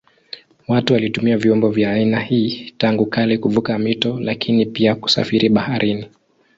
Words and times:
Watu 0.67 0.93
walitumia 0.93 1.37
vyombo 1.37 1.69
vya 1.69 1.91
aina 1.91 2.19
hii 2.19 2.73
tangu 2.77 3.05
kale 3.05 3.37
kuvuka 3.37 3.79
mito 3.79 4.19
lakini 4.19 4.65
pia 4.65 4.95
kusafiri 4.95 5.49
baharini. 5.49 6.05